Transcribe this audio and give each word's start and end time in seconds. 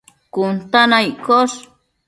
cun 0.33 0.55
ta 0.71 0.81
na 0.91 0.97
iccosh 1.11 1.57